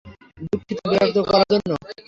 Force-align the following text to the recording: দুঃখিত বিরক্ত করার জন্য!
দুঃখিত 0.43 0.79
বিরক্ত 0.85 1.17
করার 1.29 1.47
জন্য! 1.53 1.69